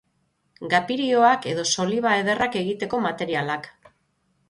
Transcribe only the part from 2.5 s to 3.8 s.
egiteko materialak.